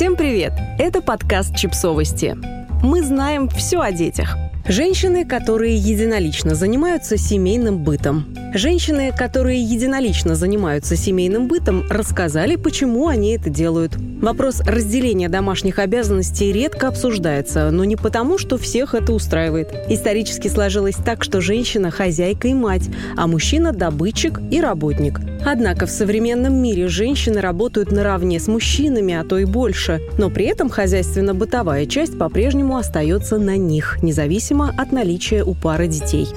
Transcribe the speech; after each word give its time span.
Всем 0.00 0.16
привет! 0.16 0.54
Это 0.78 1.02
подкаст 1.02 1.54
«Чипсовости». 1.54 2.34
Мы 2.82 3.02
знаем 3.02 3.50
все 3.50 3.82
о 3.82 3.92
детях. 3.92 4.34
Женщины, 4.66 5.26
которые 5.26 5.76
единолично 5.76 6.54
занимаются 6.54 7.18
семейным 7.18 7.84
бытом. 7.84 8.34
Женщины, 8.54 9.12
которые 9.14 9.62
единолично 9.62 10.36
занимаются 10.36 10.96
семейным 10.96 11.48
бытом, 11.48 11.84
рассказали, 11.90 12.56
почему 12.56 13.08
они 13.08 13.32
это 13.32 13.50
делают. 13.50 13.94
Вопрос 14.22 14.62
разделения 14.62 15.28
домашних 15.28 15.78
обязанностей 15.78 16.50
редко 16.50 16.88
обсуждается, 16.88 17.70
но 17.70 17.84
не 17.84 17.96
потому, 17.96 18.38
что 18.38 18.56
всех 18.56 18.94
это 18.94 19.12
устраивает. 19.12 19.68
Исторически 19.90 20.48
сложилось 20.48 20.96
так, 20.96 21.22
что 21.22 21.42
женщина– 21.42 21.90
хозяйка 21.90 22.48
и 22.48 22.54
мать, 22.54 22.88
а 23.18 23.26
мужчина– 23.26 23.72
добытчик 23.74 24.40
и 24.50 24.62
работник. 24.62 25.20
Однако 25.44 25.86
в 25.86 25.90
современном 25.90 26.54
мире 26.54 26.88
женщины 26.88 27.40
работают 27.40 27.92
наравне 27.92 28.38
с 28.38 28.46
мужчинами, 28.46 29.14
а 29.14 29.24
то 29.24 29.38
и 29.38 29.44
больше. 29.44 30.00
Но 30.18 30.30
при 30.30 30.46
этом 30.46 30.68
хозяйственно-бытовая 30.68 31.86
часть 31.86 32.18
по-прежнему 32.18 32.76
остается 32.76 33.38
на 33.38 33.56
них, 33.56 33.98
независимо 34.02 34.74
от 34.76 34.92
наличия 34.92 35.42
у 35.42 35.54
пары 35.54 35.86
детей. 35.88 36.28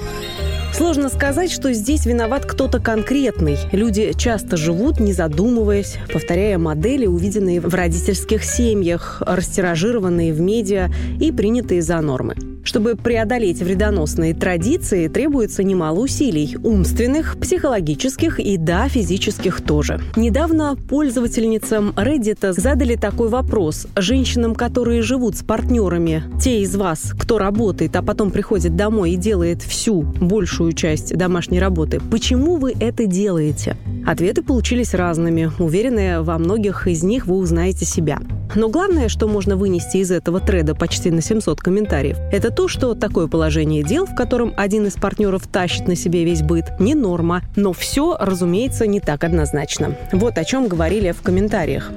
Сложно 0.72 1.08
сказать, 1.08 1.52
что 1.52 1.72
здесь 1.72 2.04
виноват 2.04 2.46
кто-то 2.46 2.80
конкретный. 2.80 3.58
Люди 3.70 4.12
часто 4.16 4.56
живут, 4.56 4.98
не 4.98 5.12
задумываясь, 5.12 5.98
повторяя 6.12 6.58
модели, 6.58 7.06
увиденные 7.06 7.60
в 7.60 7.72
родительских 7.72 8.42
семьях, 8.42 9.22
растиражированные 9.24 10.32
в 10.32 10.40
медиа 10.40 10.88
и 11.20 11.30
принятые 11.30 11.80
за 11.80 12.00
нормы. 12.00 12.53
Чтобы 12.64 12.96
преодолеть 12.96 13.60
вредоносные 13.60 14.34
традиции, 14.34 15.08
требуется 15.08 15.62
немало 15.62 16.00
усилий– 16.00 16.56
умственных, 16.64 17.36
психологических 17.38 18.40
и, 18.40 18.56
да, 18.56 18.88
физических 18.88 19.60
тоже. 19.60 20.00
Недавно 20.16 20.76
пользовательницам 20.88 21.90
Reddit 21.90 22.52
задали 22.52 22.96
такой 22.96 23.28
вопрос. 23.28 23.86
Женщинам, 23.96 24.54
которые 24.54 25.02
живут 25.02 25.36
с 25.36 25.42
партнерами, 25.42 26.24
те 26.40 26.62
из 26.62 26.74
вас, 26.74 27.12
кто 27.18 27.38
работает, 27.38 27.94
а 27.96 28.02
потом 28.02 28.30
приходит 28.30 28.76
домой 28.76 29.12
и 29.12 29.16
делает 29.16 29.62
всю 29.62 30.02
большую 30.02 30.72
часть 30.72 31.14
домашней 31.16 31.60
работы, 31.60 32.00
почему 32.10 32.56
вы 32.56 32.72
это 32.80 33.04
делаете? 33.04 33.76
Ответы 34.06 34.42
получились 34.42 34.94
разными. 34.94 35.50
Уверенная, 35.58 36.22
во 36.22 36.38
многих 36.38 36.86
из 36.86 37.02
них 37.02 37.26
вы 37.26 37.36
узнаете 37.36 37.84
себя. 37.84 38.20
Но 38.54 38.68
главное, 38.68 39.08
что 39.08 39.26
можно 39.26 39.56
вынести 39.56 39.96
из 39.98 40.10
этого 40.10 40.40
треда 40.40 40.74
почти 40.74 41.10
на 41.10 41.20
700 41.20 41.60
комментариев, 41.60 42.18
это 42.30 42.50
то, 42.54 42.68
что 42.68 42.94
такое 42.94 43.26
положение 43.26 43.82
дел, 43.82 44.06
в 44.06 44.14
котором 44.14 44.54
один 44.56 44.86
из 44.86 44.94
партнеров 44.94 45.46
тащит 45.46 45.88
на 45.88 45.96
себе 45.96 46.24
весь 46.24 46.42
быт, 46.42 46.66
не 46.78 46.94
норма. 46.94 47.42
Но 47.56 47.72
все, 47.72 48.16
разумеется, 48.18 48.86
не 48.86 49.00
так 49.00 49.24
однозначно. 49.24 49.96
Вот 50.12 50.38
о 50.38 50.44
чем 50.44 50.68
говорили 50.68 51.12
в 51.12 51.22
комментариях. 51.22 51.90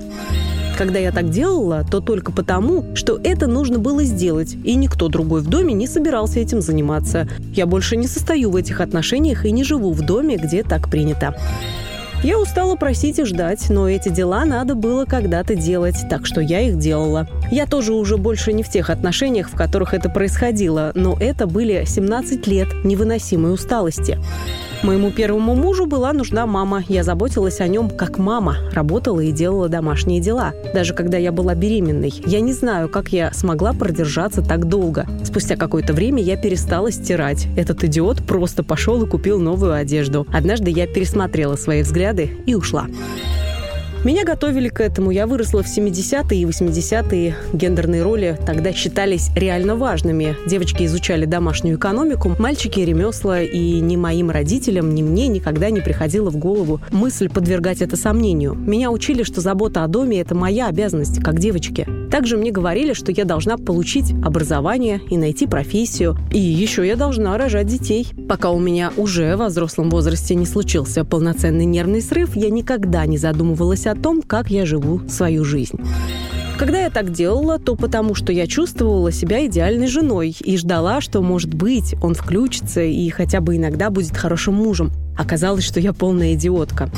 Когда 0.78 1.00
я 1.00 1.12
так 1.12 1.32
делала, 1.32 1.84
то 1.90 2.02
только 2.02 2.32
потому, 2.32 2.96
что 2.96 3.20
это 3.24 3.48
нужно 3.48 3.80
было 3.80 4.04
сделать, 4.04 4.56
и 4.64 4.76
никто 4.76 5.08
другой 5.08 5.42
в 5.42 5.48
доме 5.48 5.74
не 5.74 5.88
собирался 5.88 6.40
этим 6.40 6.62
заниматься. 6.62 7.28
Я 7.54 7.66
больше 7.66 7.98
не 7.98 8.08
состою 8.08 8.52
в 8.52 8.56
этих 8.56 8.80
отношениях 8.80 9.46
и 9.46 9.52
не 9.52 9.64
живу 9.64 9.92
в 9.92 10.02
доме, 10.04 10.38
где 10.38 10.62
так 10.62 10.88
принято. 10.88 11.36
Я 12.24 12.40
устала 12.40 12.76
просить 12.76 13.20
и 13.20 13.26
ждать, 13.26 13.70
но 13.70 13.88
эти 13.88 14.10
дела 14.10 14.44
надо 14.46 14.74
было 14.74 15.06
когда-то 15.06 15.56
делать, 15.56 15.96
так 16.10 16.26
что 16.26 16.42
я 16.42 16.62
их 16.62 16.80
делала. 16.80 17.28
Я 17.52 17.68
тоже 17.68 17.94
уже 17.94 18.18
больше 18.18 18.54
не 18.54 18.64
в 18.64 18.70
тех 18.70 18.90
отношениях, 18.90 19.50
в 19.50 19.56
которых 19.56 19.94
это 19.94 20.10
происходило, 20.10 20.92
но 20.96 21.16
это 21.20 21.46
были 21.46 21.86
17 21.86 22.48
лет 22.48 22.70
невыносимой 22.84 23.54
усталости. 23.54 24.18
Моему 24.84 25.12
первому 25.12 25.56
мужу 25.56 25.86
была 25.86 26.14
нужна 26.14 26.46
мама. 26.46 26.84
Я 26.88 27.04
заботилась 27.04 27.60
о 27.60 27.68
нем 27.68 27.90
как 27.90 28.20
мама. 28.20 28.58
Работала 28.74 29.20
и 29.20 29.32
делала 29.32 29.70
домашние 29.70 30.22
дела. 30.22 30.54
Даже 30.74 30.94
когда 30.94 31.18
я 31.18 31.32
была 31.32 31.56
беременной. 31.56 32.14
Я 32.26 32.42
не 32.42 32.54
знаю, 32.54 32.88
как 32.88 33.10
я 33.10 33.34
смогла 33.34 33.74
продержаться 33.74 34.42
так 34.42 34.66
долго. 34.66 35.08
Спустя 35.24 35.56
какое-то 35.56 35.94
время 35.94 36.22
я 36.22 36.38
перестала 36.38 36.92
стирать. 36.92 37.48
Этот 37.58 37.84
идиот 37.84 38.26
просто 38.26 38.64
пошел 38.64 39.04
и 39.04 39.10
купил 39.10 39.40
новую 39.40 39.74
одежду. 39.74 40.28
Однажды 40.32 40.70
я 40.70 40.86
пересмотрела 40.86 41.56
свои 41.56 41.82
взгляды 41.82 42.38
и 42.46 42.54
ушла. 42.54 42.88
Меня 44.04 44.24
готовили 44.24 44.70
к 44.70 44.80
этому. 44.80 45.12
Я 45.12 45.28
выросла 45.28 45.64
в 45.64 45.66
70-е 45.66 46.42
и 46.42 46.46
80-е. 46.46 47.36
Гендерные 47.52 48.04
роли 48.04 48.38
тогда 48.46 48.72
считались 48.72 49.30
реально 49.36 49.76
важными. 49.76 50.38
Девочки 50.48 50.84
изучали 50.86 51.26
домашнюю 51.26 51.78
экономику, 51.78 52.36
мальчики– 52.40 52.80
ремесла, 52.82 53.42
и 53.42 53.80
ни 53.80 53.96
моим 53.96 54.30
родителям, 54.30 54.94
ни 54.94 55.02
мне 55.02 55.28
никогда 55.28 55.72
не 55.72 55.82
приходила 55.82 56.30
в 56.30 56.38
голову 56.38 56.80
мысль 56.92 57.28
подвергать 57.28 57.82
это 57.82 57.98
сомнению. 57.98 58.54
Меня 58.54 58.92
учили, 58.92 59.24
что 59.24 59.42
забота 59.42 59.84
о 59.84 59.88
доме– 59.88 60.20
это 60.22 60.36
моя 60.36 60.68
обязанность, 60.68 61.22
как 61.22 61.40
девочки. 61.40 61.88
Также 62.12 62.38
мне 62.38 62.52
говорили, 62.52 62.94
что 62.94 63.12
я 63.12 63.26
должна 63.26 63.58
получить 63.58 64.14
образование 64.24 65.02
и 65.10 65.18
найти 65.18 65.48
профессию. 65.48 66.18
И 66.32 66.40
еще 66.40 66.88
я 66.88 66.96
должна 66.96 67.38
рожать 67.38 67.68
детей. 67.68 68.08
Пока 68.30 68.52
у 68.52 68.60
меня 68.60 68.94
уже 68.96 69.36
во 69.36 69.48
взрослом 69.48 69.90
возрасте 69.90 70.36
не 70.36 70.46
случился 70.46 71.04
полноценный 71.04 71.66
нервный 71.66 72.02
срыв, 72.02 72.36
я 72.36 72.50
никогда 72.50 73.06
не 73.06 73.18
задумывалась 73.18 73.86
о 73.86 73.97
том, 73.98 74.22
как 74.22 74.50
я 74.50 74.66
живу 74.66 75.02
свою 75.08 75.44
жизнь. 75.44 75.80
Когда 76.58 76.82
я 76.82 76.90
так 76.90 77.12
делала, 77.12 77.60
то 77.60 77.76
потому 77.76 78.16
что 78.16 78.32
я 78.32 78.48
чувствовала 78.48 79.12
себя 79.12 79.46
идеальной 79.46 79.86
женой 79.86 80.36
и 80.40 80.58
ждала, 80.58 81.02
что, 81.02 81.22
может 81.22 81.54
быть, 81.54 81.94
он 82.02 82.16
включится 82.16 82.82
и 82.82 83.08
хотя 83.10 83.42
бы 83.42 83.58
иногда 83.58 83.92
будет 83.92 84.18
хорошим 84.18 84.56
мужем. 84.56 84.92
Оказалось, 85.16 85.64
что 85.64 85.80
я 85.80 85.94
полная 85.94 86.34
идиотка. 86.34 86.90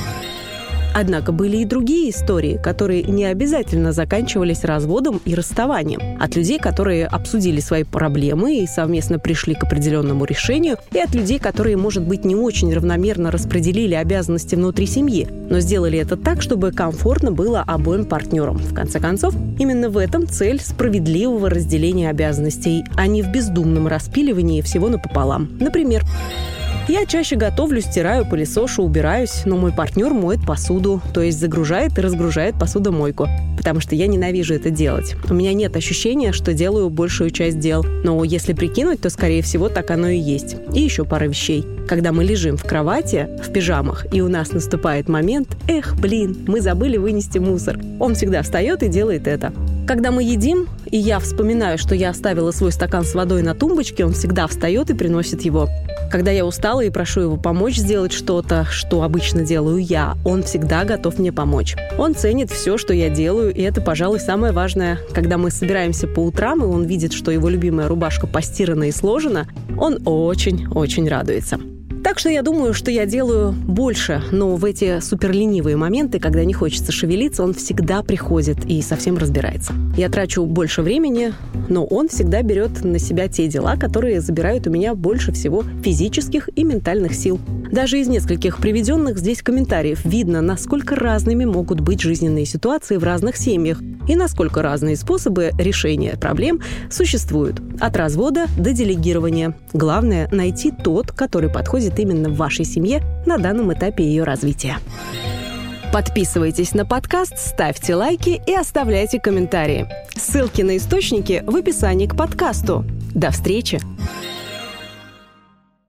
Однако 0.99 1.31
были 1.31 1.55
и 1.55 1.65
другие 1.65 2.09
истории, 2.09 2.59
которые 2.61 3.03
не 3.03 3.23
обязательно 3.23 3.93
заканчивались 3.93 4.65
разводом 4.65 5.21
и 5.23 5.33
расставанием. 5.33 6.21
От 6.21 6.35
людей, 6.35 6.59
которые 6.59 7.07
обсудили 7.07 7.61
свои 7.61 7.85
проблемы 7.85 8.57
и 8.57 8.67
совместно 8.67 9.17
пришли 9.17 9.55
к 9.55 9.63
определенному 9.63 10.25
решению, 10.25 10.75
и 10.91 10.99
от 10.99 11.15
людей, 11.15 11.39
которые, 11.39 11.77
может 11.77 12.03
быть, 12.03 12.25
не 12.25 12.35
очень 12.35 12.73
равномерно 12.73 13.31
распределили 13.31 13.95
обязанности 13.95 14.55
внутри 14.55 14.87
семьи, 14.87 15.25
но 15.49 15.61
сделали 15.61 15.97
это 15.97 16.17
так, 16.17 16.41
чтобы 16.41 16.73
комфортно 16.73 17.31
было 17.31 17.61
обоим 17.61 18.03
партнерам. 18.03 18.57
В 18.57 18.73
конце 18.73 18.99
концов, 18.99 19.33
именно 19.57 19.89
в 19.89 19.97
этом 19.97 20.27
цель 20.27 20.59
справедливого 20.59 21.49
разделения 21.49 22.09
обязанностей, 22.09 22.83
а 22.97 23.07
не 23.07 23.23
в 23.23 23.31
бездумном 23.31 23.87
распиливании 23.87 24.61
всего 24.61 24.89
напополам. 24.89 25.49
Например, 25.61 26.03
я 26.89 27.05
чаще 27.05 27.35
готовлю, 27.35 27.81
стираю, 27.81 28.25
пылесошу, 28.25 28.83
убираюсь, 28.83 29.43
но 29.45 29.55
мой 29.55 29.71
партнер 29.71 30.11
моет 30.13 30.45
посуду, 30.45 31.01
то 31.13 31.21
есть 31.21 31.39
загружает 31.39 31.97
и 31.97 32.01
разгружает 32.01 32.57
посудомойку, 32.59 33.27
потому 33.57 33.79
что 33.79 33.95
я 33.95 34.07
ненавижу 34.07 34.55
это 34.55 34.71
делать. 34.71 35.15
У 35.29 35.33
меня 35.33 35.53
нет 35.53 35.75
ощущения, 35.75 36.31
что 36.31 36.53
делаю 36.53 36.89
большую 36.89 37.29
часть 37.29 37.59
дел, 37.59 37.85
но 38.03 38.23
если 38.23 38.53
прикинуть, 38.53 39.01
то, 39.01 39.09
скорее 39.09 39.43
всего, 39.43 39.69
так 39.69 39.91
оно 39.91 40.07
и 40.07 40.17
есть. 40.17 40.55
И 40.73 40.81
еще 40.81 41.05
пара 41.05 41.25
вещей. 41.25 41.65
Когда 41.87 42.11
мы 42.11 42.23
лежим 42.23 42.57
в 42.57 42.63
кровати, 42.63 43.29
в 43.43 43.51
пижамах, 43.51 44.05
и 44.13 44.21
у 44.21 44.27
нас 44.27 44.51
наступает 44.51 45.09
момент, 45.09 45.55
эх, 45.67 45.95
блин, 45.95 46.37
мы 46.47 46.61
забыли 46.61 46.97
вынести 46.97 47.37
мусор. 47.37 47.79
Он 47.99 48.15
всегда 48.15 48.41
встает 48.41 48.83
и 48.83 48.87
делает 48.87 49.27
это. 49.27 49.53
Когда 49.87 50.11
мы 50.11 50.23
едим, 50.23 50.67
и 50.85 50.97
я 50.97 51.19
вспоминаю, 51.19 51.77
что 51.77 51.95
я 51.95 52.09
оставила 52.09 52.51
свой 52.51 52.71
стакан 52.71 53.03
с 53.03 53.15
водой 53.15 53.41
на 53.41 53.55
тумбочке, 53.55 54.05
он 54.05 54.13
всегда 54.13 54.47
встает 54.47 54.89
и 54.89 54.93
приносит 54.93 55.41
его. 55.41 55.67
Когда 56.09 56.31
я 56.31 56.45
устала 56.45 56.81
и 56.81 56.89
прошу 56.89 57.21
его 57.21 57.37
помочь 57.37 57.77
сделать 57.77 58.11
что-то, 58.11 58.65
что 58.65 59.03
обычно 59.03 59.43
делаю 59.43 59.77
я, 59.77 60.15
он 60.25 60.41
всегда 60.41 60.83
готов 60.83 61.19
мне 61.19 61.31
помочь. 61.31 61.75
Он 61.97 62.15
ценит 62.15 62.49
все, 62.49 62.77
что 62.77 62.93
я 62.93 63.09
делаю, 63.09 63.53
и 63.53 63.61
это, 63.61 63.79
пожалуй, 63.79 64.19
самое 64.19 64.51
важное. 64.51 64.99
Когда 65.13 65.37
мы 65.37 65.51
собираемся 65.51 66.07
по 66.07 66.21
утрам, 66.21 66.63
и 66.63 66.65
он 66.65 66.85
видит, 66.85 67.13
что 67.13 67.31
его 67.31 67.47
любимая 67.47 67.87
рубашка 67.87 68.25
постирана 68.25 68.85
и 68.85 68.91
сложена, 68.91 69.47
он 69.77 69.99
очень-очень 70.05 71.07
радуется. 71.07 71.59
Так 72.03 72.17
что 72.17 72.29
я 72.29 72.41
думаю, 72.41 72.73
что 72.73 72.91
я 72.91 73.05
делаю 73.05 73.51
больше, 73.51 74.21
но 74.31 74.55
в 74.55 74.65
эти 74.65 74.99
суперленивые 74.99 75.75
моменты, 75.75 76.19
когда 76.19 76.43
не 76.45 76.53
хочется 76.53 76.91
шевелиться, 76.91 77.43
он 77.43 77.53
всегда 77.53 78.03
приходит 78.03 78.65
и 78.65 78.81
совсем 78.81 79.17
разбирается. 79.17 79.73
Я 79.97 80.09
трачу 80.09 80.45
больше 80.45 80.81
времени, 80.81 81.33
но 81.67 81.85
он 81.85 82.07
всегда 82.07 82.41
берет 82.41 82.83
на 82.83 82.99
себя 82.99 83.27
те 83.27 83.47
дела, 83.47 83.75
которые 83.75 84.21
забирают 84.21 84.65
у 84.67 84.69
меня 84.69 84.95
больше 84.95 85.31
всего 85.33 85.63
физических 85.83 86.49
и 86.55 86.63
ментальных 86.63 87.13
сил. 87.13 87.39
Даже 87.71 87.99
из 87.99 88.07
нескольких 88.07 88.57
приведенных 88.57 89.19
здесь 89.19 89.41
комментариев 89.41 90.03
видно, 90.03 90.41
насколько 90.41 90.95
разными 90.95 91.45
могут 91.45 91.81
быть 91.81 92.01
жизненные 92.01 92.45
ситуации 92.45 92.97
в 92.97 93.03
разных 93.03 93.37
семьях 93.37 93.81
и 94.07 94.15
насколько 94.15 94.61
разные 94.61 94.95
способы 94.95 95.51
решения 95.57 96.17
проблем 96.17 96.61
существуют. 96.89 97.61
От 97.79 97.95
развода 97.95 98.47
до 98.57 98.73
делегирования. 98.73 99.55
Главное– 99.73 100.27
найти 100.31 100.71
тот, 100.71 101.11
который 101.11 101.49
подходит 101.49 101.99
именно 101.99 102.29
вашей 102.29 102.65
семье 102.65 103.03
на 103.25 103.37
данном 103.37 103.71
этапе 103.71 104.03
ее 104.03 104.23
развития. 104.23 104.77
Подписывайтесь 105.93 106.73
на 106.73 106.85
подкаст, 106.85 107.37
ставьте 107.37 107.95
лайки 107.95 108.41
и 108.45 108.53
оставляйте 108.53 109.19
комментарии. 109.19 109.87
Ссылки 110.15 110.61
на 110.61 110.77
источники 110.77 111.43
в 111.45 111.55
описании 111.55 112.07
к 112.07 112.15
подкасту. 112.15 112.85
До 113.13 113.31
встречи! 113.31 113.79